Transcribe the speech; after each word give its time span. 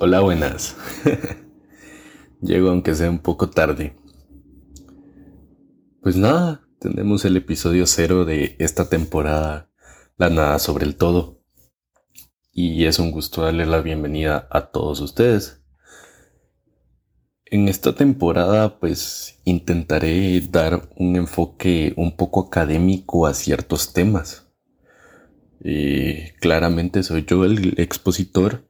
hola 0.00 0.20
buenas. 0.20 0.76
Llego 2.40 2.70
aunque 2.70 2.94
sea 2.94 3.10
un 3.10 3.18
poco 3.18 3.50
tarde. 3.50 3.96
Pues 6.00 6.16
nada, 6.16 6.68
tenemos 6.78 7.24
el 7.24 7.36
episodio 7.36 7.86
cero 7.86 8.24
de 8.24 8.54
esta 8.60 8.88
temporada, 8.88 9.70
La 10.16 10.30
Nada 10.30 10.58
sobre 10.58 10.86
el 10.86 10.96
Todo. 10.96 11.42
Y 12.52 12.84
es 12.84 12.98
un 12.98 13.10
gusto 13.10 13.42
darle 13.42 13.66
la 13.66 13.80
bienvenida 13.80 14.46
a 14.50 14.70
todos 14.70 15.00
ustedes. 15.00 15.62
En 17.44 17.66
esta 17.66 17.94
temporada 17.94 18.78
pues 18.78 19.40
intentaré 19.44 20.40
dar 20.42 20.90
un 20.96 21.16
enfoque 21.16 21.94
un 21.96 22.16
poco 22.16 22.46
académico 22.46 23.26
a 23.26 23.34
ciertos 23.34 23.92
temas. 23.92 24.46
Eh, 25.64 26.34
claramente 26.40 27.02
soy 27.02 27.24
yo 27.24 27.44
el 27.44 27.74
expositor 27.80 28.67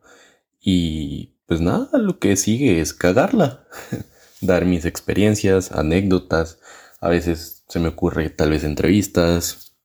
y 0.61 1.37
pues 1.47 1.61
nada, 1.61 1.99
lo 1.99 2.19
que 2.19 2.37
sigue 2.37 2.81
es 2.81 2.93
cagarla. 2.93 3.67
Dar 4.41 4.65
mis 4.65 4.85
experiencias, 4.85 5.73
anécdotas. 5.73 6.59
A 7.01 7.09
veces 7.09 7.65
se 7.69 7.81
me 7.81 7.89
ocurre 7.89 8.31
tal 8.31 8.51
vez 8.51 8.65
entrevistas, 8.65 9.77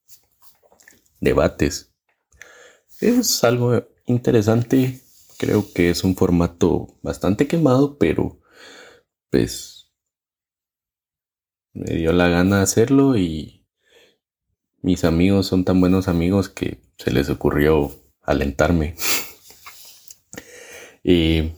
debates. 1.20 1.92
Es 3.00 3.42
algo 3.44 3.86
interesante. 4.06 5.00
Creo 5.38 5.72
que 5.72 5.90
es 5.90 6.04
un 6.04 6.16
formato 6.16 6.98
bastante 7.02 7.46
quemado, 7.48 7.98
pero 7.98 8.40
pues 9.30 9.90
me 11.72 11.96
dio 11.96 12.12
la 12.12 12.28
gana 12.28 12.62
hacerlo 12.62 13.16
y 13.16 13.66
mis 14.80 15.04
amigos 15.04 15.46
son 15.46 15.64
tan 15.64 15.80
buenos 15.80 16.08
amigos 16.08 16.48
que 16.48 16.80
se 16.98 17.10
les 17.10 17.30
ocurrió 17.30 17.90
alentarme. 18.22 18.94
Eh, 21.04 21.54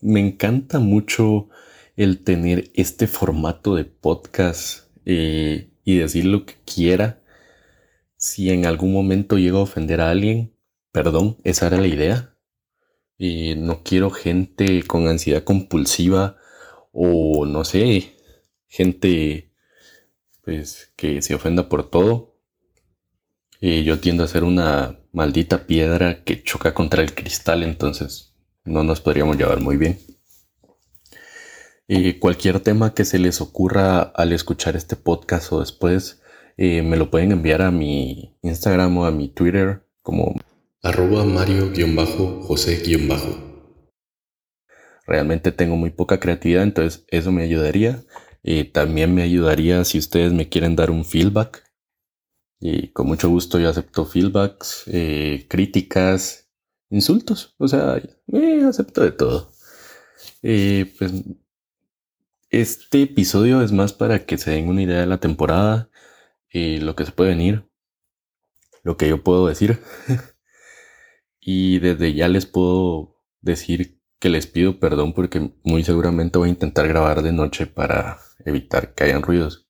me 0.00 0.20
encanta 0.20 0.78
mucho 0.78 1.48
el 1.96 2.24
tener 2.24 2.70
este 2.74 3.06
formato 3.06 3.74
de 3.74 3.84
podcast 3.84 4.88
eh, 5.04 5.70
y 5.84 5.98
decir 5.98 6.24
lo 6.24 6.46
que 6.46 6.54
quiera. 6.64 7.22
Si 8.16 8.50
en 8.50 8.66
algún 8.66 8.92
momento 8.92 9.38
llego 9.38 9.58
a 9.58 9.62
ofender 9.62 10.00
a 10.00 10.10
alguien, 10.10 10.54
perdón, 10.92 11.38
esa 11.44 11.66
era 11.66 11.76
la 11.78 11.86
idea. 11.86 12.36
Eh, 13.18 13.54
no 13.56 13.82
quiero 13.84 14.10
gente 14.10 14.82
con 14.84 15.06
ansiedad 15.06 15.44
compulsiva 15.44 16.38
o 16.92 17.44
no 17.46 17.64
sé, 17.64 18.16
gente 18.66 19.52
pues 20.42 20.92
que 20.96 21.22
se 21.22 21.34
ofenda 21.34 21.68
por 21.68 21.90
todo. 21.90 22.29
Yo 23.60 24.00
tiendo 24.00 24.24
a 24.24 24.28
ser 24.28 24.44
una 24.44 24.98
maldita 25.12 25.66
piedra 25.66 26.24
que 26.24 26.42
choca 26.42 26.72
contra 26.72 27.02
el 27.02 27.14
cristal, 27.14 27.62
entonces 27.62 28.34
no 28.64 28.84
nos 28.84 29.00
podríamos 29.00 29.36
llevar 29.36 29.60
muy 29.60 29.76
bien. 29.76 29.98
Y 31.86 32.14
cualquier 32.14 32.60
tema 32.60 32.94
que 32.94 33.04
se 33.04 33.18
les 33.18 33.40
ocurra 33.40 34.00
al 34.00 34.32
escuchar 34.32 34.76
este 34.76 34.96
podcast 34.96 35.52
o 35.52 35.60
después, 35.60 36.22
eh, 36.56 36.82
me 36.82 36.96
lo 36.96 37.10
pueden 37.10 37.32
enviar 37.32 37.62
a 37.62 37.70
mi 37.70 38.36
Instagram 38.42 38.96
o 38.98 39.04
a 39.06 39.10
mi 39.10 39.28
Twitter 39.28 39.82
como 40.02 40.36
arroba 40.82 41.24
mario-josé- 41.24 42.82
Realmente 45.06 45.50
tengo 45.52 45.76
muy 45.76 45.90
poca 45.90 46.20
creatividad, 46.20 46.62
entonces 46.62 47.04
eso 47.08 47.32
me 47.32 47.42
ayudaría. 47.42 48.04
Y 48.42 48.64
también 48.64 49.14
me 49.14 49.22
ayudaría 49.22 49.84
si 49.84 49.98
ustedes 49.98 50.32
me 50.32 50.48
quieren 50.48 50.76
dar 50.76 50.90
un 50.90 51.04
feedback 51.04 51.64
y 52.60 52.88
con 52.88 53.06
mucho 53.06 53.30
gusto 53.30 53.58
yo 53.58 53.70
acepto 53.70 54.04
feedbacks, 54.04 54.84
eh, 54.86 55.46
críticas, 55.48 56.50
insultos. 56.90 57.54
O 57.58 57.66
sea, 57.66 57.96
eh, 58.32 58.62
acepto 58.68 59.02
de 59.02 59.12
todo. 59.12 59.50
Eh, 60.42 60.94
pues 60.98 61.12
este 62.50 63.02
episodio 63.02 63.62
es 63.62 63.72
más 63.72 63.92
para 63.94 64.26
que 64.26 64.36
se 64.36 64.50
den 64.50 64.68
una 64.68 64.82
idea 64.82 65.00
de 65.00 65.06
la 65.06 65.18
temporada, 65.20 65.90
lo 66.52 66.96
que 66.96 67.06
se 67.06 67.12
puede 67.12 67.30
venir, 67.30 67.64
lo 68.82 68.96
que 68.96 69.08
yo 69.08 69.22
puedo 69.22 69.46
decir. 69.46 69.80
y 71.40 71.78
desde 71.78 72.12
ya 72.12 72.28
les 72.28 72.46
puedo 72.46 73.16
decir 73.40 74.00
que 74.18 74.28
les 74.28 74.46
pido 74.46 74.78
perdón 74.78 75.14
porque 75.14 75.54
muy 75.64 75.82
seguramente 75.84 76.38
voy 76.38 76.48
a 76.50 76.52
intentar 76.52 76.86
grabar 76.88 77.22
de 77.22 77.32
noche 77.32 77.66
para 77.66 78.18
evitar 78.44 78.94
que 78.94 79.04
hayan 79.04 79.22
ruidos 79.22 79.69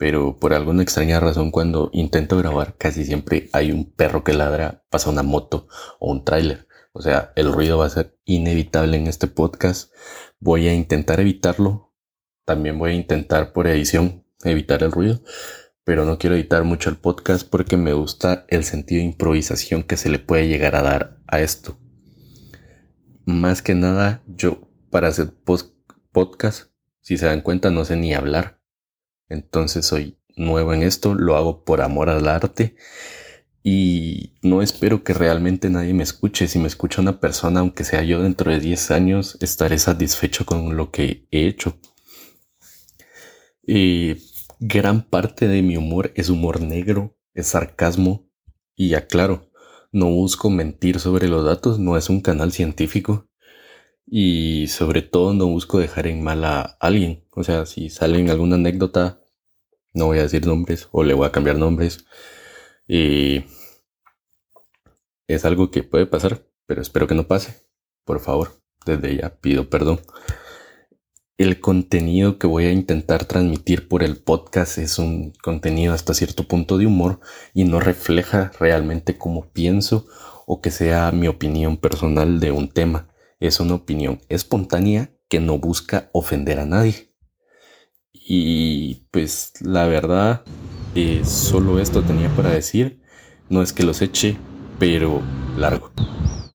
pero 0.00 0.38
por 0.38 0.54
alguna 0.54 0.82
extraña 0.82 1.20
razón 1.20 1.50
cuando 1.50 1.90
intento 1.92 2.38
grabar 2.38 2.74
casi 2.78 3.04
siempre 3.04 3.50
hay 3.52 3.70
un 3.70 3.84
perro 3.84 4.24
que 4.24 4.32
ladra, 4.32 4.82
pasa 4.88 5.10
una 5.10 5.22
moto 5.22 5.68
o 5.98 6.10
un 6.10 6.24
tráiler. 6.24 6.66
O 6.92 7.02
sea, 7.02 7.34
el 7.36 7.52
ruido 7.52 7.76
va 7.76 7.84
a 7.84 7.90
ser 7.90 8.18
inevitable 8.24 8.96
en 8.96 9.08
este 9.08 9.26
podcast. 9.26 9.92
Voy 10.38 10.68
a 10.68 10.74
intentar 10.74 11.20
evitarlo. 11.20 11.92
También 12.46 12.78
voy 12.78 12.92
a 12.92 12.94
intentar 12.94 13.52
por 13.52 13.66
edición 13.66 14.24
evitar 14.42 14.82
el 14.82 14.90
ruido. 14.90 15.20
Pero 15.84 16.06
no 16.06 16.16
quiero 16.16 16.34
editar 16.34 16.64
mucho 16.64 16.88
el 16.88 16.96
podcast 16.96 17.46
porque 17.46 17.76
me 17.76 17.92
gusta 17.92 18.46
el 18.48 18.64
sentido 18.64 19.00
de 19.00 19.08
improvisación 19.08 19.82
que 19.82 19.98
se 19.98 20.08
le 20.08 20.18
puede 20.18 20.48
llegar 20.48 20.76
a 20.76 20.82
dar 20.82 21.18
a 21.26 21.42
esto. 21.42 21.76
Más 23.26 23.60
que 23.60 23.74
nada, 23.74 24.22
yo 24.26 24.66
para 24.88 25.08
hacer 25.08 25.34
podcast, 26.10 26.70
si 27.02 27.18
se 27.18 27.26
dan 27.26 27.42
cuenta, 27.42 27.68
no 27.68 27.84
sé 27.84 27.96
ni 27.96 28.14
hablar 28.14 28.59
entonces 29.30 29.86
soy 29.86 30.18
nuevo 30.36 30.74
en 30.74 30.82
esto, 30.82 31.14
lo 31.14 31.36
hago 31.36 31.64
por 31.64 31.80
amor 31.80 32.10
al 32.10 32.28
arte 32.28 32.76
y 33.62 34.34
no 34.42 34.62
espero 34.62 35.04
que 35.04 35.12
realmente 35.12 35.68
nadie 35.70 35.92
me 35.94 36.02
escuche. 36.02 36.48
Si 36.48 36.58
me 36.58 36.68
escucha 36.68 37.02
una 37.02 37.20
persona, 37.20 37.60
aunque 37.60 37.84
sea 37.84 38.02
yo 38.02 38.22
dentro 38.22 38.50
de 38.50 38.60
10 38.60 38.90
años, 38.90 39.38
estaré 39.40 39.78
satisfecho 39.78 40.46
con 40.46 40.76
lo 40.76 40.90
que 40.90 41.26
he 41.30 41.46
hecho. 41.46 41.78
Y 43.62 44.16
gran 44.58 45.02
parte 45.02 45.48
de 45.48 45.62
mi 45.62 45.76
humor 45.76 46.12
es 46.14 46.30
humor 46.30 46.60
negro, 46.60 47.16
es 47.34 47.48
sarcasmo 47.48 48.28
y 48.74 48.94
aclaro, 48.94 49.50
no 49.92 50.06
busco 50.10 50.50
mentir 50.50 51.00
sobre 51.00 51.28
los 51.28 51.44
datos, 51.44 51.78
no 51.78 51.96
es 51.96 52.08
un 52.08 52.20
canal 52.20 52.52
científico 52.52 53.28
y 54.06 54.66
sobre 54.68 55.02
todo 55.02 55.34
no 55.34 55.46
busco 55.46 55.78
dejar 55.78 56.06
en 56.06 56.22
mal 56.22 56.44
a 56.44 56.62
alguien. 56.80 57.24
O 57.32 57.44
sea, 57.44 57.66
si 57.66 57.90
sale 57.90 58.18
en 58.18 58.30
alguna 58.30 58.56
anécdota 58.56 59.19
no 59.92 60.06
voy 60.06 60.18
a 60.18 60.22
decir 60.22 60.46
nombres 60.46 60.88
o 60.92 61.02
le 61.02 61.14
voy 61.14 61.26
a 61.26 61.32
cambiar 61.32 61.56
nombres. 61.56 62.04
Y 62.86 63.44
es 65.26 65.44
algo 65.44 65.70
que 65.70 65.82
puede 65.82 66.06
pasar, 66.06 66.44
pero 66.66 66.82
espero 66.82 67.06
que 67.06 67.14
no 67.14 67.26
pase. 67.26 67.54
Por 68.04 68.20
favor, 68.20 68.60
desde 68.84 69.16
ya 69.16 69.36
pido 69.36 69.68
perdón. 69.68 70.00
El 71.38 71.60
contenido 71.60 72.38
que 72.38 72.46
voy 72.46 72.66
a 72.66 72.72
intentar 72.72 73.24
transmitir 73.24 73.88
por 73.88 74.02
el 74.02 74.18
podcast 74.18 74.76
es 74.76 74.98
un 74.98 75.32
contenido 75.42 75.94
hasta 75.94 76.12
cierto 76.12 76.46
punto 76.46 76.76
de 76.76 76.86
humor 76.86 77.20
y 77.54 77.64
no 77.64 77.80
refleja 77.80 78.52
realmente 78.60 79.16
cómo 79.16 79.50
pienso 79.50 80.06
o 80.46 80.60
que 80.60 80.70
sea 80.70 81.12
mi 81.12 81.28
opinión 81.28 81.78
personal 81.78 82.40
de 82.40 82.50
un 82.50 82.68
tema. 82.68 83.08
Es 83.38 83.58
una 83.58 83.74
opinión 83.74 84.20
espontánea 84.28 85.12
que 85.28 85.40
no 85.40 85.58
busca 85.58 86.10
ofender 86.12 86.58
a 86.58 86.66
nadie. 86.66 87.09
Y 88.32 89.02
pues 89.10 89.54
la 89.60 89.86
verdad, 89.86 90.44
eh, 90.94 91.22
solo 91.24 91.80
esto 91.80 92.02
tenía 92.02 92.28
para 92.28 92.50
decir. 92.50 93.00
No 93.48 93.60
es 93.60 93.72
que 93.72 93.82
los 93.82 94.02
eche, 94.02 94.36
pero 94.78 95.20
largo. 95.56 95.90